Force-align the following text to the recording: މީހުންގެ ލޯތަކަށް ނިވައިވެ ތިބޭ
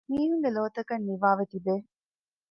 މީހުންގެ 0.13 0.49
ލޯތަކަށް 0.55 1.05
ނިވައިވެ 1.07 1.45
ތިބޭ 1.51 1.73